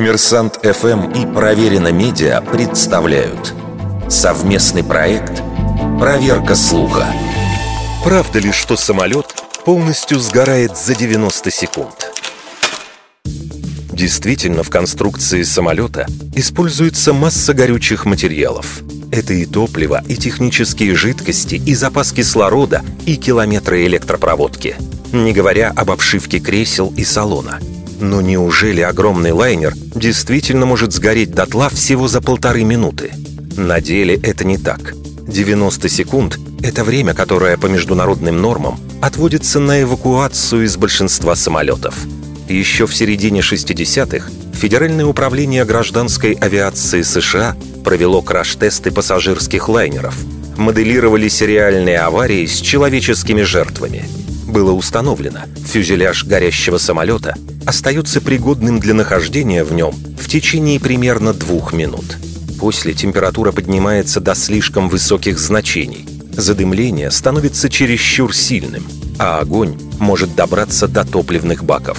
Коммерсант 0.00 0.60
ФМ 0.62 1.10
и 1.10 1.30
Проверено 1.30 1.92
Медиа 1.92 2.40
представляют 2.40 3.52
совместный 4.08 4.82
проект 4.82 5.42
«Проверка 5.98 6.54
слуха». 6.54 7.06
Правда 8.02 8.38
ли, 8.38 8.50
что 8.50 8.78
самолет 8.78 9.26
полностью 9.66 10.18
сгорает 10.18 10.74
за 10.78 10.94
90 10.94 11.50
секунд? 11.50 12.12
Действительно, 13.92 14.62
в 14.62 14.70
конструкции 14.70 15.42
самолета 15.42 16.06
используется 16.34 17.12
масса 17.12 17.52
горючих 17.52 18.06
материалов. 18.06 18.80
Это 19.12 19.34
и 19.34 19.44
топливо, 19.44 20.02
и 20.08 20.16
технические 20.16 20.94
жидкости, 20.94 21.56
и 21.56 21.74
запас 21.74 22.12
кислорода, 22.12 22.82
и 23.04 23.16
километры 23.16 23.84
электропроводки. 23.84 24.76
Не 25.12 25.34
говоря 25.34 25.70
об 25.76 25.90
обшивке 25.90 26.38
кресел 26.38 26.90
и 26.96 27.04
салона– 27.04 27.60
но 28.00 28.20
неужели 28.20 28.80
огромный 28.80 29.32
лайнер 29.32 29.74
действительно 29.94 30.66
может 30.66 30.92
сгореть 30.92 31.32
дотла 31.32 31.68
всего 31.68 32.08
за 32.08 32.20
полторы 32.20 32.64
минуты? 32.64 33.12
На 33.56 33.80
деле 33.80 34.18
это 34.22 34.44
не 34.44 34.58
так. 34.58 34.94
90 35.26 35.88
секунд– 35.88 36.38
это 36.62 36.82
время, 36.82 37.14
которое 37.14 37.56
по 37.56 37.66
международным 37.66 38.40
нормам 38.40 38.80
отводится 39.00 39.60
на 39.60 39.82
эвакуацию 39.82 40.64
из 40.64 40.76
большинства 40.76 41.36
самолетов. 41.36 41.94
Еще 42.48 42.86
в 42.86 42.94
середине 42.94 43.40
60-х 43.40 44.30
Федеральное 44.54 45.06
управление 45.06 45.64
гражданской 45.64 46.32
авиации 46.32 47.02
США 47.02 47.56
провело 47.84 48.22
краш-тесты 48.22 48.90
пассажирских 48.90 49.68
лайнеров. 49.68 50.14
Моделировались 50.56 51.40
реальные 51.40 51.98
аварии 51.98 52.44
с 52.44 52.60
человеческими 52.60 53.42
жертвами– 53.42 54.04
было 54.50 54.72
установлено, 54.72 55.40
фюзеляж 55.66 56.24
горящего 56.24 56.78
самолета 56.78 57.36
остается 57.66 58.20
пригодным 58.20 58.80
для 58.80 58.94
нахождения 58.94 59.64
в 59.64 59.72
нем 59.72 59.94
в 60.18 60.28
течение 60.28 60.80
примерно 60.80 61.32
двух 61.32 61.72
минут. 61.72 62.16
После 62.58 62.92
температура 62.92 63.52
поднимается 63.52 64.20
до 64.20 64.34
слишком 64.34 64.88
высоких 64.88 65.38
значений. 65.38 66.06
Задымление 66.32 67.10
становится 67.10 67.68
чересчур 67.68 68.34
сильным, 68.34 68.84
а 69.18 69.38
огонь 69.38 69.78
может 69.98 70.34
добраться 70.34 70.88
до 70.88 71.04
топливных 71.04 71.64
баков. 71.64 71.98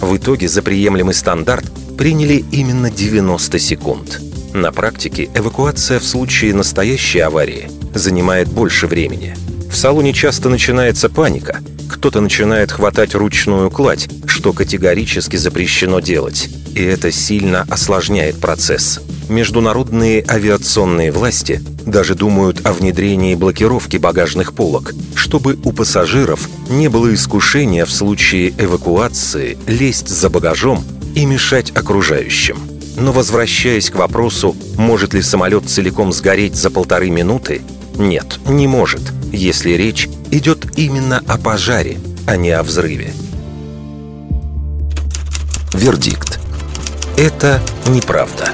В 0.00 0.16
итоге 0.16 0.48
за 0.48 0.62
приемлемый 0.62 1.14
стандарт 1.14 1.66
приняли 1.96 2.44
именно 2.52 2.90
90 2.90 3.58
секунд. 3.58 4.20
На 4.54 4.72
практике 4.72 5.28
эвакуация 5.34 6.00
в 6.00 6.04
случае 6.04 6.54
настоящей 6.54 7.20
аварии 7.20 7.70
занимает 7.94 8.48
больше 8.48 8.86
времени. 8.86 9.36
В 9.70 9.76
салоне 9.76 10.12
часто 10.12 10.48
начинается 10.48 11.08
паника, 11.08 11.60
кто-то 11.98 12.20
начинает 12.20 12.70
хватать 12.70 13.16
ручную 13.16 13.72
кладь, 13.72 14.08
что 14.24 14.52
категорически 14.52 15.34
запрещено 15.34 15.98
делать. 15.98 16.48
И 16.76 16.82
это 16.82 17.10
сильно 17.10 17.66
осложняет 17.68 18.40
процесс. 18.40 19.00
Международные 19.28 20.24
авиационные 20.28 21.10
власти 21.10 21.60
даже 21.84 22.14
думают 22.14 22.64
о 22.64 22.72
внедрении 22.72 23.34
блокировки 23.34 23.96
багажных 23.96 24.54
полок, 24.54 24.94
чтобы 25.16 25.58
у 25.64 25.72
пассажиров 25.72 26.48
не 26.70 26.86
было 26.86 27.12
искушения 27.12 27.84
в 27.84 27.90
случае 27.90 28.54
эвакуации 28.56 29.58
лезть 29.66 30.08
за 30.08 30.30
багажом 30.30 30.84
и 31.16 31.26
мешать 31.26 31.72
окружающим. 31.72 32.60
Но 32.96 33.10
возвращаясь 33.10 33.90
к 33.90 33.96
вопросу, 33.96 34.54
может 34.76 35.14
ли 35.14 35.22
самолет 35.22 35.68
целиком 35.68 36.12
сгореть 36.12 36.54
за 36.54 36.70
полторы 36.70 37.10
минуты, 37.10 37.60
нет, 37.96 38.38
не 38.46 38.68
может, 38.68 39.02
если 39.32 39.70
речь 39.72 40.08
идет 40.30 40.78
именно 40.78 41.22
о 41.26 41.38
пожаре, 41.38 41.98
а 42.26 42.36
не 42.36 42.50
о 42.50 42.62
взрыве. 42.62 43.12
Вердикт. 45.72 46.40
Это 47.16 47.60
неправда. 47.86 48.50